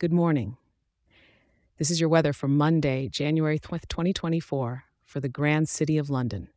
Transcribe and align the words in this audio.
Good 0.00 0.12
morning. 0.12 0.56
This 1.76 1.90
is 1.90 1.98
your 1.98 2.08
weather 2.08 2.32
for 2.32 2.46
Monday, 2.46 3.08
January 3.08 3.58
2024, 3.58 4.84
for 5.04 5.18
the 5.18 5.28
grand 5.28 5.68
city 5.68 5.98
of 5.98 6.08
London. 6.08 6.50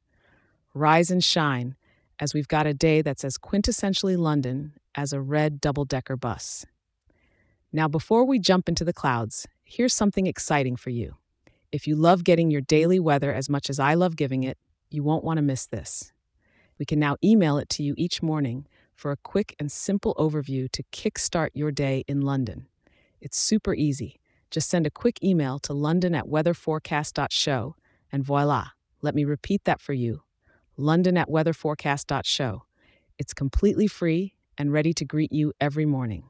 Rise 0.75 1.09
and 1.09 1.23
shine 1.23 1.75
as 2.19 2.35
we've 2.35 2.47
got 2.47 2.67
a 2.67 2.73
day 2.75 3.01
that's 3.01 3.23
as 3.23 3.39
quintessentially 3.39 4.15
London 4.15 4.73
as 4.93 5.11
a 5.11 5.19
red 5.19 5.59
double 5.59 5.85
decker 5.85 6.15
bus. 6.15 6.67
Now, 7.73 7.87
before 7.87 8.25
we 8.25 8.37
jump 8.37 8.69
into 8.69 8.85
the 8.85 8.93
clouds, 8.93 9.47
here's 9.63 9.95
something 9.95 10.27
exciting 10.27 10.75
for 10.75 10.91
you. 10.91 11.15
If 11.71 11.87
you 11.87 11.95
love 11.95 12.23
getting 12.23 12.51
your 12.51 12.61
daily 12.61 12.99
weather 12.99 13.33
as 13.33 13.49
much 13.49 13.71
as 13.71 13.79
I 13.79 13.95
love 13.95 14.15
giving 14.15 14.43
it, 14.43 14.59
you 14.91 15.01
won't 15.01 15.23
want 15.23 15.37
to 15.37 15.41
miss 15.41 15.65
this. 15.65 16.13
We 16.77 16.85
can 16.85 16.99
now 16.99 17.17
email 17.23 17.57
it 17.57 17.69
to 17.69 17.81
you 17.81 17.95
each 17.97 18.21
morning 18.21 18.67
for 18.93 19.09
a 19.09 19.17
quick 19.17 19.55
and 19.57 19.71
simple 19.71 20.13
overview 20.19 20.71
to 20.73 20.83
kickstart 20.91 21.49
your 21.55 21.71
day 21.71 22.03
in 22.07 22.21
London. 22.21 22.67
It's 23.21 23.39
super 23.39 23.73
easy. 23.73 24.19
Just 24.49 24.69
send 24.69 24.85
a 24.85 24.91
quick 24.91 25.23
email 25.23 25.59
to 25.59 25.73
london 25.73 26.13
at 26.15 26.25
weatherforecast.show 26.25 27.75
and 28.11 28.23
voila, 28.23 28.67
let 29.01 29.15
me 29.15 29.23
repeat 29.23 29.63
that 29.63 29.79
for 29.79 29.93
you 29.93 30.23
london 30.75 31.17
at 31.17 31.29
weatherforecast.show. 31.29 32.63
It's 33.19 33.33
completely 33.33 33.87
free 33.87 34.33
and 34.57 34.73
ready 34.73 34.93
to 34.93 35.05
greet 35.05 35.31
you 35.31 35.53
every 35.61 35.85
morning. 35.85 36.23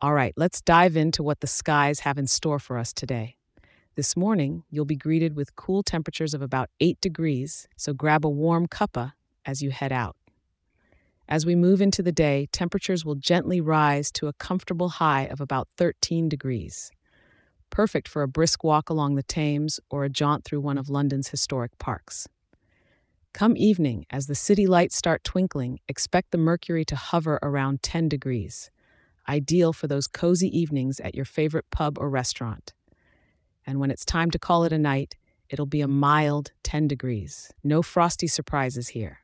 All 0.00 0.14
right, 0.14 0.32
let's 0.36 0.60
dive 0.60 0.96
into 0.96 1.22
what 1.22 1.40
the 1.40 1.46
skies 1.46 2.00
have 2.00 2.18
in 2.18 2.26
store 2.26 2.58
for 2.58 2.78
us 2.78 2.92
today. 2.92 3.36
This 3.96 4.16
morning, 4.16 4.64
you'll 4.70 4.84
be 4.84 4.96
greeted 4.96 5.36
with 5.36 5.56
cool 5.56 5.82
temperatures 5.82 6.34
of 6.34 6.42
about 6.42 6.68
8 6.80 7.00
degrees, 7.00 7.68
so 7.76 7.92
grab 7.92 8.24
a 8.24 8.28
warm 8.28 8.66
cuppa 8.66 9.12
as 9.44 9.62
you 9.62 9.70
head 9.70 9.92
out. 9.92 10.16
As 11.28 11.46
we 11.46 11.54
move 11.54 11.80
into 11.80 12.02
the 12.02 12.12
day, 12.12 12.48
temperatures 12.52 13.04
will 13.04 13.14
gently 13.14 13.60
rise 13.60 14.12
to 14.12 14.28
a 14.28 14.34
comfortable 14.34 14.90
high 14.90 15.24
of 15.24 15.40
about 15.40 15.68
13 15.76 16.28
degrees. 16.28 16.90
Perfect 17.70 18.08
for 18.08 18.22
a 18.22 18.28
brisk 18.28 18.62
walk 18.62 18.90
along 18.90 19.14
the 19.14 19.22
Thames 19.22 19.80
or 19.90 20.04
a 20.04 20.10
jaunt 20.10 20.44
through 20.44 20.60
one 20.60 20.76
of 20.76 20.90
London's 20.90 21.28
historic 21.28 21.76
parks. 21.78 22.28
Come 23.32 23.56
evening, 23.56 24.04
as 24.10 24.26
the 24.26 24.34
city 24.34 24.66
lights 24.66 24.96
start 24.96 25.24
twinkling, 25.24 25.80
expect 25.88 26.30
the 26.30 26.38
mercury 26.38 26.84
to 26.84 26.94
hover 26.94 27.38
around 27.42 27.82
10 27.82 28.08
degrees, 28.08 28.70
ideal 29.26 29.72
for 29.72 29.88
those 29.88 30.06
cozy 30.06 30.56
evenings 30.56 31.00
at 31.00 31.14
your 31.14 31.24
favorite 31.24 31.64
pub 31.70 31.98
or 31.98 32.10
restaurant. 32.10 32.74
And 33.66 33.80
when 33.80 33.90
it's 33.90 34.04
time 34.04 34.30
to 34.30 34.38
call 34.38 34.64
it 34.64 34.72
a 34.72 34.78
night, 34.78 35.16
it'll 35.48 35.66
be 35.66 35.80
a 35.80 35.88
mild 35.88 36.52
10 36.62 36.86
degrees. 36.86 37.50
No 37.64 37.82
frosty 37.82 38.26
surprises 38.26 38.88
here. 38.88 39.23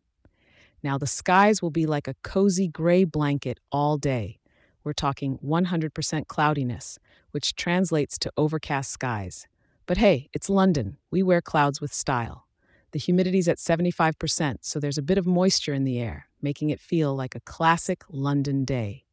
Now, 0.83 0.97
the 0.97 1.07
skies 1.07 1.61
will 1.61 1.71
be 1.71 1.85
like 1.87 2.09
a 2.09 2.15
cozy 2.23 2.67
gray 2.67 3.05
blanket 3.05 3.61
all 3.71 3.99
day. 3.99 4.41
We're 4.83 4.95
talking 4.95 5.39
100% 5.45 6.27
cloudiness, 6.27 6.99
which 7.33 7.55
translates 7.55 8.19
to 8.19 8.33
overcast 8.37 8.91
skies. 8.91 9.47
But 9.85 9.99
hey, 9.99 10.29
it's 10.33 10.49
London. 10.49 10.97
We 11.11 11.23
wear 11.23 11.43
clouds 11.43 11.81
with 11.81 11.93
style. 11.93 12.47
The 12.93 12.99
humidity's 12.99 13.47
at 13.47 13.59
75%, 13.59 14.59
so 14.63 14.81
there's 14.81 14.99
a 14.99 15.03
bit 15.03 15.19
of 15.19 15.27
moisture 15.27 15.75
in 15.75 15.85
the 15.85 16.01
air, 16.01 16.29
making 16.41 16.71
it 16.71 16.81
feel 16.81 17.15
like 17.15 17.35
a 17.35 17.41
classic 17.41 18.03
London 18.09 18.65
day. 18.65 19.05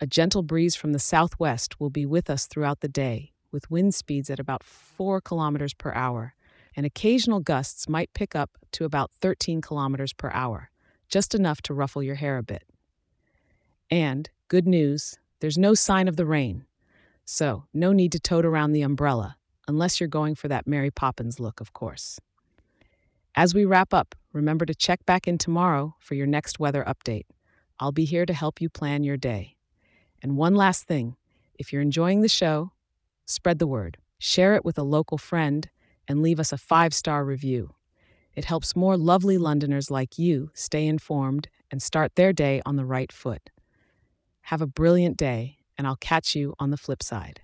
A 0.00 0.06
gentle 0.06 0.42
breeze 0.42 0.74
from 0.74 0.92
the 0.92 0.98
southwest 0.98 1.78
will 1.78 1.90
be 1.90 2.06
with 2.06 2.30
us 2.30 2.46
throughout 2.46 2.80
the 2.80 2.88
day, 2.88 3.34
with 3.52 3.70
wind 3.70 3.94
speeds 3.94 4.30
at 4.30 4.40
about 4.40 4.64
4 4.64 5.20
kilometers 5.20 5.74
per 5.74 5.92
hour, 5.92 6.34
and 6.74 6.86
occasional 6.86 7.40
gusts 7.40 7.88
might 7.88 8.14
pick 8.14 8.34
up 8.34 8.50
to 8.72 8.84
about 8.84 9.10
13 9.20 9.60
kilometers 9.60 10.12
per 10.12 10.30
hour 10.30 10.70
just 11.08 11.34
enough 11.34 11.62
to 11.62 11.74
ruffle 11.74 12.02
your 12.02 12.16
hair 12.16 12.36
a 12.38 12.42
bit. 12.42 12.64
And, 13.90 14.28
good 14.48 14.66
news, 14.66 15.18
there's 15.40 15.58
no 15.58 15.74
sign 15.74 16.08
of 16.08 16.16
the 16.16 16.26
rain. 16.26 16.66
So, 17.24 17.64
no 17.72 17.92
need 17.92 18.12
to 18.12 18.20
tote 18.20 18.44
around 18.44 18.72
the 18.72 18.82
umbrella, 18.82 19.36
unless 19.66 20.00
you're 20.00 20.08
going 20.08 20.34
for 20.34 20.48
that 20.48 20.66
Mary 20.66 20.90
Poppins 20.90 21.40
look, 21.40 21.60
of 21.60 21.72
course. 21.72 22.18
As 23.34 23.54
we 23.54 23.64
wrap 23.64 23.94
up, 23.94 24.14
remember 24.32 24.66
to 24.66 24.74
check 24.74 25.04
back 25.06 25.28
in 25.28 25.38
tomorrow 25.38 25.94
for 26.00 26.14
your 26.14 26.26
next 26.26 26.58
weather 26.58 26.84
update. 26.86 27.26
I'll 27.78 27.92
be 27.92 28.04
here 28.04 28.26
to 28.26 28.32
help 28.32 28.60
you 28.60 28.68
plan 28.68 29.04
your 29.04 29.16
day. 29.16 29.56
And 30.22 30.36
one 30.36 30.54
last 30.54 30.84
thing 30.84 31.16
if 31.58 31.72
you're 31.72 31.82
enjoying 31.82 32.20
the 32.20 32.28
show, 32.28 32.72
spread 33.26 33.58
the 33.58 33.66
word, 33.66 33.98
share 34.18 34.54
it 34.54 34.64
with 34.64 34.78
a 34.78 34.82
local 34.82 35.18
friend, 35.18 35.68
and 36.06 36.22
leave 36.22 36.40
us 36.40 36.52
a 36.52 36.58
five 36.58 36.94
star 36.94 37.24
review. 37.24 37.74
It 38.34 38.44
helps 38.44 38.76
more 38.76 38.96
lovely 38.96 39.38
Londoners 39.38 39.90
like 39.90 40.18
you 40.18 40.50
stay 40.54 40.86
informed 40.86 41.48
and 41.70 41.82
start 41.82 42.14
their 42.14 42.32
day 42.32 42.62
on 42.64 42.76
the 42.76 42.84
right 42.84 43.12
foot. 43.12 43.50
Have 44.42 44.62
a 44.62 44.66
brilliant 44.66 45.16
day, 45.16 45.58
and 45.76 45.86
I'll 45.86 45.96
catch 45.96 46.34
you 46.34 46.54
on 46.58 46.70
the 46.70 46.76
flip 46.76 47.02
side. 47.02 47.40